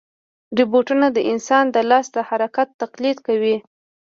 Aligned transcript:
روبوټونه 0.57 1.07
د 1.11 1.17
انسان 1.31 1.65
د 1.71 1.77
لاس 1.89 2.05
د 2.15 2.17
حرکت 2.29 2.67
تقلید 2.81 3.17
کوي. 3.27 3.55